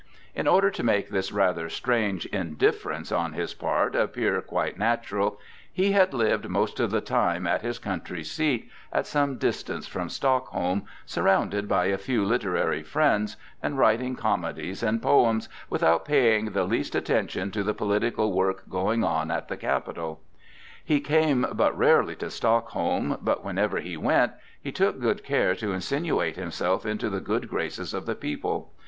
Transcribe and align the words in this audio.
In 0.33 0.47
order 0.47 0.71
to 0.71 0.81
make 0.81 1.09
this 1.09 1.31
rather 1.31 1.69
strange 1.69 2.25
indifference 2.25 3.11
on 3.11 3.33
his 3.33 3.53
part 3.53 3.95
appear 3.95 4.41
quite 4.41 4.79
natural, 4.79 5.39
he 5.71 5.91
had 5.91 6.11
lived 6.11 6.49
most 6.49 6.79
of 6.79 6.89
the 6.89 7.01
time 7.01 7.45
at 7.45 7.61
his 7.61 7.77
country 7.77 8.23
seat, 8.23 8.67
at 8.91 9.05
some 9.05 9.37
distance 9.37 9.85
from 9.85 10.09
Stockholm, 10.09 10.85
surrounded 11.05 11.67
by 11.67 11.85
a 11.85 11.99
few 11.99 12.25
literary 12.25 12.81
friends 12.81 13.37
and 13.61 13.77
writing 13.77 14.15
comedies 14.15 14.81
and 14.81 15.03
poems, 15.03 15.47
without 15.69 16.03
paying 16.03 16.45
the 16.45 16.63
least 16.63 16.95
attention 16.95 17.51
to 17.51 17.61
the 17.61 17.75
political 17.75 18.33
work 18.33 18.67
going 18.67 19.03
on 19.03 19.29
at 19.29 19.49
the 19.49 19.57
capital. 19.57 20.19
He 20.83 20.99
came 20.99 21.45
but 21.53 21.77
rarely 21.77 22.15
to 22.15 22.31
Stockholm, 22.31 23.19
but 23.21 23.43
whenever 23.45 23.79
he 23.79 23.97
went, 23.97 24.31
he 24.59 24.71
took 24.71 24.99
good 24.99 25.23
care 25.23 25.53
to 25.57 25.73
insinuate 25.73 26.37
himself 26.37 26.87
into 26.87 27.07
the 27.07 27.21
good 27.21 27.47
graces 27.47 27.93
of 27.93 28.07
the 28.07 28.15
people. 28.15 28.71